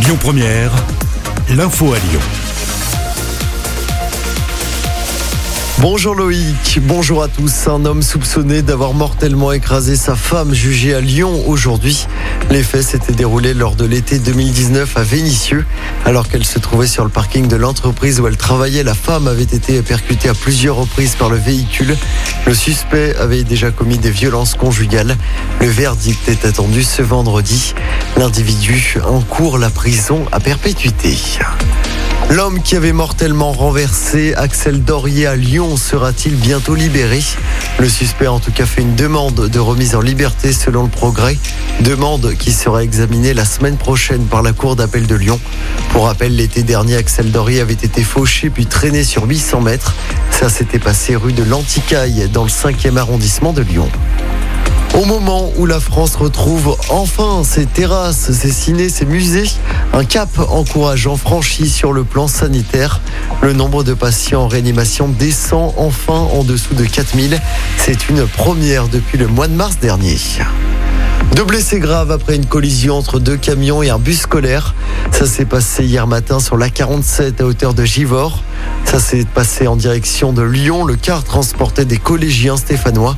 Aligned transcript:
Lyon 0.00 0.16
Première, 0.20 0.70
l'info 1.50 1.92
à 1.92 1.98
Lyon. 1.98 2.20
Bonjour 5.80 6.14
Loïc, 6.14 6.80
bonjour 6.82 7.22
à 7.22 7.28
tous. 7.28 7.68
Un 7.68 7.84
homme 7.84 8.02
soupçonné 8.02 8.62
d'avoir 8.62 8.94
mortellement 8.94 9.52
écrasé 9.52 9.96
sa 9.96 10.16
femme 10.16 10.52
jugée 10.52 10.94
à 10.94 11.00
Lyon 11.00 11.44
aujourd'hui. 11.46 12.06
Les 12.50 12.62
faits 12.62 12.82
s'étaient 12.82 13.12
déroulés 13.12 13.54
lors 13.54 13.76
de 13.76 13.84
l'été 13.84 14.18
2019 14.18 14.96
à 14.96 15.02
Vénissieux. 15.02 15.64
Alors 16.04 16.28
qu'elle 16.28 16.44
se 16.44 16.58
trouvait 16.58 16.86
sur 16.86 17.04
le 17.04 17.10
parking 17.10 17.46
de 17.46 17.56
l'entreprise 17.56 18.20
où 18.20 18.26
elle 18.26 18.36
travaillait, 18.36 18.82
la 18.82 18.94
femme 18.94 19.28
avait 19.28 19.42
été 19.42 19.82
percutée 19.82 20.28
à 20.28 20.34
plusieurs 20.34 20.76
reprises 20.76 21.14
par 21.14 21.28
le 21.28 21.36
véhicule. 21.36 21.96
Le 22.46 22.54
suspect 22.54 23.14
avait 23.16 23.44
déjà 23.44 23.70
commis 23.70 23.98
des 23.98 24.10
violences 24.10 24.54
conjugales. 24.54 25.16
Le 25.60 25.68
verdict 25.68 26.28
est 26.28 26.44
attendu 26.44 26.82
ce 26.82 27.02
vendredi. 27.02 27.74
L'individu 28.18 28.96
encourt 29.06 29.58
la 29.58 29.70
prison 29.70 30.24
à 30.32 30.40
perpétuité. 30.40 31.16
L'homme 32.30 32.60
qui 32.60 32.74
avait 32.74 32.92
mortellement 32.92 33.52
renversé 33.52 34.34
Axel 34.34 34.82
Dorier 34.82 35.28
à 35.28 35.36
Lyon 35.36 35.76
sera-t-il 35.76 36.34
bientôt 36.34 36.74
libéré? 36.74 37.22
Le 37.78 37.88
suspect 37.88 38.26
a 38.26 38.32
en 38.32 38.40
tout 38.40 38.50
cas 38.50 38.66
fait 38.66 38.82
une 38.82 38.96
demande 38.96 39.48
de 39.48 39.58
remise 39.60 39.94
en 39.94 40.00
liberté 40.00 40.52
selon 40.52 40.82
le 40.82 40.88
progrès. 40.88 41.38
Demande 41.82 42.34
qui 42.34 42.50
sera 42.50 42.82
examinée 42.82 43.34
la 43.34 43.44
semaine 43.44 43.76
prochaine 43.76 44.24
par 44.24 44.42
la 44.42 44.52
Cour 44.52 44.74
d'appel 44.74 45.06
de 45.06 45.14
Lyon. 45.14 45.38
Pour 45.90 46.06
rappel, 46.06 46.34
l'été 46.34 46.64
dernier, 46.64 46.96
Axel 46.96 47.30
Dorier 47.30 47.60
avait 47.60 47.72
été 47.74 48.02
fauché 48.02 48.50
puis 48.50 48.66
traîné 48.66 49.04
sur 49.04 49.26
800 49.26 49.60
mètres. 49.60 49.94
Ça 50.32 50.48
s'était 50.48 50.80
passé 50.80 51.14
rue 51.14 51.32
de 51.32 51.44
l'Anticaille 51.44 52.28
dans 52.32 52.42
le 52.42 52.50
5e 52.50 52.96
arrondissement 52.96 53.52
de 53.52 53.62
Lyon. 53.62 53.88
Au 54.98 55.04
moment 55.04 55.52
où 55.56 55.64
la 55.64 55.78
France 55.78 56.16
retrouve 56.16 56.76
enfin 56.88 57.44
ses 57.44 57.66
terrasses, 57.66 58.32
ses 58.32 58.50
ciné, 58.50 58.88
ses 58.88 59.04
musées, 59.04 59.48
un 59.92 60.02
cap 60.02 60.28
encourageant 60.50 61.16
franchi 61.16 61.68
sur 61.68 61.92
le 61.92 62.02
plan 62.02 62.26
sanitaire. 62.26 63.00
Le 63.40 63.52
nombre 63.52 63.84
de 63.84 63.94
patients 63.94 64.42
en 64.42 64.48
réanimation 64.48 65.06
descend 65.06 65.72
enfin 65.76 66.26
en 66.34 66.42
dessous 66.42 66.74
de 66.74 66.84
4000. 66.84 67.40
C'est 67.76 68.08
une 68.08 68.26
première 68.26 68.88
depuis 68.88 69.18
le 69.18 69.28
mois 69.28 69.46
de 69.46 69.54
mars 69.54 69.78
dernier. 69.78 70.16
Deux 71.36 71.44
blessés 71.44 71.78
graves 71.78 72.10
après 72.10 72.34
une 72.34 72.46
collision 72.46 72.96
entre 72.96 73.20
deux 73.20 73.36
camions 73.36 73.84
et 73.84 73.90
un 73.90 74.00
bus 74.00 74.22
scolaire. 74.22 74.74
Ça 75.12 75.26
s'est 75.26 75.44
passé 75.44 75.84
hier 75.84 76.08
matin 76.08 76.40
sur 76.40 76.56
l'A47 76.56 77.40
à 77.40 77.44
hauteur 77.44 77.72
de 77.72 77.84
Givors. 77.84 78.42
Ça 78.84 78.98
s'est 78.98 79.26
passé 79.32 79.68
en 79.68 79.76
direction 79.76 80.32
de 80.32 80.42
Lyon. 80.42 80.84
Le 80.84 80.96
car 80.96 81.22
transportait 81.22 81.84
des 81.84 81.98
collégiens 81.98 82.56
stéphanois. 82.56 83.16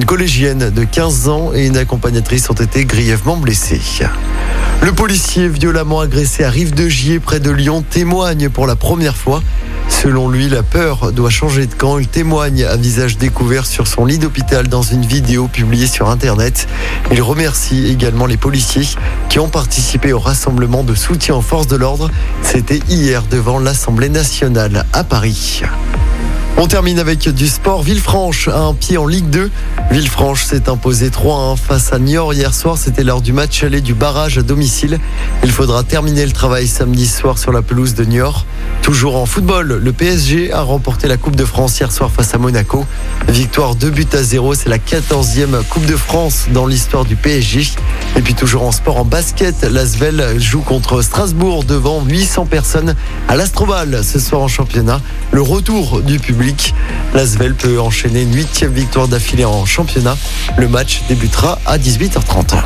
Une 0.00 0.06
collégienne 0.06 0.70
de 0.70 0.84
15 0.84 1.28
ans 1.28 1.50
et 1.54 1.66
une 1.66 1.76
accompagnatrice 1.76 2.48
ont 2.48 2.54
été 2.54 2.86
grièvement 2.86 3.36
blessées. 3.36 3.82
Le 4.80 4.92
policier 4.92 5.46
violemment 5.46 6.00
agressé 6.00 6.42
à 6.42 6.48
Rive-de-Gier 6.48 7.20
près 7.20 7.38
de 7.38 7.50
Lyon 7.50 7.82
témoigne 7.82 8.48
pour 8.48 8.66
la 8.66 8.76
première 8.76 9.14
fois. 9.14 9.42
Selon 9.90 10.30
lui, 10.30 10.48
la 10.48 10.62
peur 10.62 11.12
doit 11.12 11.28
changer 11.28 11.66
de 11.66 11.74
camp. 11.74 11.98
Il 11.98 12.08
témoigne 12.08 12.64
à 12.64 12.76
visage 12.76 13.18
découvert 13.18 13.66
sur 13.66 13.86
son 13.86 14.06
lit 14.06 14.16
d'hôpital 14.16 14.68
dans 14.68 14.80
une 14.80 15.04
vidéo 15.04 15.48
publiée 15.48 15.86
sur 15.86 16.08
Internet. 16.08 16.66
Il 17.12 17.20
remercie 17.20 17.86
également 17.88 18.24
les 18.24 18.38
policiers 18.38 18.88
qui 19.28 19.38
ont 19.38 19.50
participé 19.50 20.14
au 20.14 20.18
rassemblement 20.18 20.82
de 20.82 20.94
soutien 20.94 21.34
aux 21.34 21.42
forces 21.42 21.66
de 21.66 21.76
l'ordre. 21.76 22.10
C'était 22.42 22.80
hier 22.88 23.22
devant 23.30 23.58
l'Assemblée 23.58 24.08
nationale 24.08 24.86
à 24.94 25.04
Paris. 25.04 25.62
On 26.56 26.66
termine 26.66 26.98
avec 26.98 27.28
du 27.28 27.48
sport. 27.48 27.82
Villefranche 27.82 28.48
a 28.48 28.58
un 28.58 28.74
pied 28.74 28.98
en 28.98 29.06
Ligue 29.06 29.30
2. 29.30 29.50
Villefranche 29.90 30.44
s'est 30.44 30.68
imposé 30.68 31.08
3-1 31.08 31.56
face 31.56 31.92
à 31.92 31.98
Niort 31.98 32.34
hier 32.34 32.52
soir. 32.52 32.76
C'était 32.76 33.02
lors 33.02 33.22
du 33.22 33.32
match 33.32 33.64
aller 33.64 33.80
du 33.80 33.94
barrage 33.94 34.36
à 34.36 34.42
domicile. 34.42 34.98
Il 35.42 35.50
faudra 35.50 35.82
terminer 35.84 36.26
le 36.26 36.32
travail 36.32 36.66
samedi 36.66 37.06
soir 37.06 37.38
sur 37.38 37.50
la 37.50 37.62
pelouse 37.62 37.94
de 37.94 38.04
Niort. 38.04 38.44
Toujours 38.82 39.16
en 39.16 39.26
football, 39.26 39.80
le 39.82 39.92
PSG 39.92 40.52
a 40.52 40.62
remporté 40.62 41.08
la 41.08 41.16
Coupe 41.16 41.36
de 41.36 41.44
France 41.44 41.78
hier 41.78 41.92
soir 41.92 42.10
face 42.10 42.34
à 42.34 42.38
Monaco. 42.38 42.84
Victoire 43.28 43.74
2 43.74 43.90
buts 43.90 44.06
à 44.12 44.22
0. 44.22 44.54
C'est 44.54 44.68
la 44.68 44.78
14e 44.78 45.64
Coupe 45.68 45.86
de 45.86 45.96
France 45.96 46.46
dans 46.52 46.66
l'histoire 46.66 47.04
du 47.04 47.16
PSG. 47.16 47.68
Et 48.16 48.22
puis 48.22 48.34
toujours 48.34 48.64
en 48.64 48.72
sport, 48.72 48.98
en 48.98 49.04
basket, 49.04 49.62
l'Asvel 49.62 50.38
joue 50.38 50.60
contre 50.60 51.00
Strasbourg 51.02 51.64
devant 51.64 52.04
800 52.04 52.46
personnes 52.46 52.94
à 53.28 53.36
l'Astroval 53.36 54.04
ce 54.04 54.18
soir 54.18 54.42
en 54.42 54.48
championnat. 54.48 55.00
Le 55.32 55.42
retour 55.42 56.02
du 56.02 56.18
public. 56.40 56.74
L'Asvel 57.12 57.54
peut 57.54 57.78
enchaîner 57.80 58.22
une 58.22 58.34
huitième 58.34 58.72
victoire 58.72 59.08
d'affilée 59.08 59.44
en 59.44 59.66
championnat. 59.66 60.16
Le 60.56 60.68
match 60.68 61.02
débutera 61.06 61.58
à 61.66 61.76
18h30. 61.76 62.62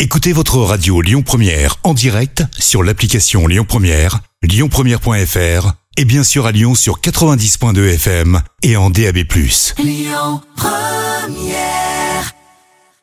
Écoutez 0.00 0.32
votre 0.32 0.58
radio 0.58 1.00
Lyon 1.00 1.22
Première 1.22 1.76
en 1.84 1.94
direct 1.94 2.42
sur 2.58 2.82
l'application 2.82 3.46
Lyon 3.46 3.64
Première, 3.64 4.20
lyonpremière.fr 4.42 5.72
et 5.96 6.04
bien 6.04 6.24
sûr 6.24 6.46
à 6.46 6.52
Lyon 6.52 6.74
sur 6.74 6.98
90.2 7.00 7.94
FM 7.94 8.40
et 8.62 8.76
en 8.76 8.90
DAB+. 8.90 9.18
Lyon 9.78 10.40
Première 10.56 11.83